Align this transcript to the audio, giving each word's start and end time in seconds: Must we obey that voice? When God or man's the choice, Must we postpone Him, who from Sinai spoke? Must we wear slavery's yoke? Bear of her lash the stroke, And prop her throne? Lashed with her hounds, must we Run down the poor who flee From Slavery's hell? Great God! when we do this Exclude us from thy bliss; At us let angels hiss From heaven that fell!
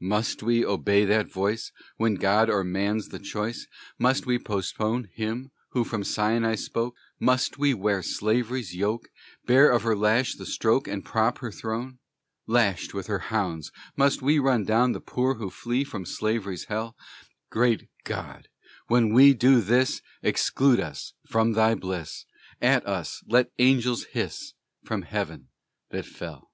Must 0.00 0.42
we 0.42 0.64
obey 0.64 1.04
that 1.04 1.30
voice? 1.30 1.72
When 1.98 2.14
God 2.14 2.48
or 2.48 2.64
man's 2.64 3.08
the 3.10 3.18
choice, 3.18 3.66
Must 3.98 4.24
we 4.24 4.38
postpone 4.38 5.10
Him, 5.12 5.50
who 5.72 5.84
from 5.84 6.04
Sinai 6.04 6.54
spoke? 6.54 6.96
Must 7.20 7.58
we 7.58 7.74
wear 7.74 8.02
slavery's 8.02 8.74
yoke? 8.74 9.10
Bear 9.44 9.68
of 9.70 9.82
her 9.82 9.94
lash 9.94 10.36
the 10.36 10.46
stroke, 10.46 10.88
And 10.88 11.04
prop 11.04 11.40
her 11.40 11.52
throne? 11.52 11.98
Lashed 12.46 12.94
with 12.94 13.08
her 13.08 13.18
hounds, 13.28 13.70
must 13.94 14.22
we 14.22 14.38
Run 14.38 14.64
down 14.64 14.92
the 14.92 15.02
poor 15.02 15.34
who 15.34 15.50
flee 15.50 15.84
From 15.84 16.06
Slavery's 16.06 16.64
hell? 16.64 16.96
Great 17.50 17.90
God! 18.04 18.48
when 18.86 19.12
we 19.12 19.34
do 19.34 19.60
this 19.60 20.00
Exclude 20.22 20.80
us 20.80 21.12
from 21.26 21.52
thy 21.52 21.74
bliss; 21.74 22.24
At 22.62 22.86
us 22.86 23.22
let 23.26 23.50
angels 23.58 24.04
hiss 24.04 24.54
From 24.86 25.02
heaven 25.02 25.48
that 25.90 26.06
fell! 26.06 26.52